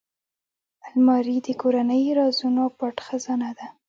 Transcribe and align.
الماري 0.87 1.35
د 1.45 1.49
کورنۍ 1.61 2.03
رازونو 2.17 2.63
پټ 2.77 2.95
خزانه 3.05 3.49
ده 3.57 3.67